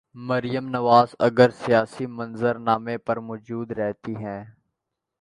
مریم 0.27 0.69
نواز 0.69 1.15
اگر 1.19 1.49
سیاسی 1.49 2.05
منظر 2.05 2.55
نامے 2.59 2.97
پر 2.97 3.17
موجود 3.19 3.71
رہتی 3.71 4.15
ہیں۔ 4.15 4.43